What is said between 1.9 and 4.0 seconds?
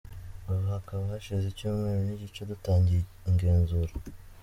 n’igice dutangiye igenzura.